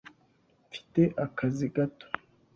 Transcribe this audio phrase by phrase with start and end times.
[0.67, 2.05] Mfite akazi gato.